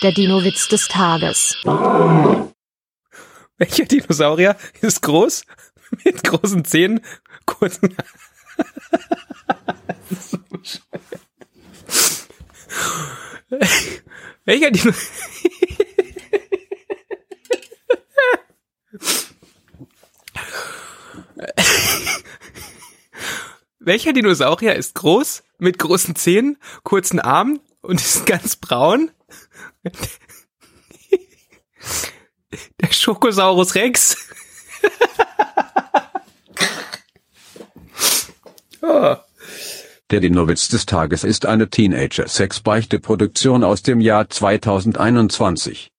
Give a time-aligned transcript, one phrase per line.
[0.00, 1.56] Der Dino-Witz des Tages.
[3.56, 5.44] Welcher Dinosaurier ist groß,
[6.04, 7.00] mit großen Zähnen,
[7.46, 7.96] kurzen...
[10.20, 10.38] So.
[14.44, 14.92] Welcher Dino...
[23.80, 29.10] Welcher Dinosaurier ist groß, mit großen Zähnen, kurzen Armen und ist ganz braun?
[32.80, 34.16] Der Schokosaurus Rex.
[38.82, 39.16] oh.
[40.10, 45.92] Der Dinowitz des Tages ist eine Teenager-Sex-Beichte-Produktion aus dem Jahr 2021.